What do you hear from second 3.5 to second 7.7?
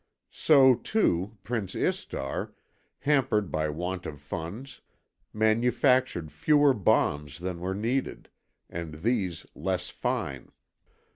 by want of funds, manufactured fewer bombs than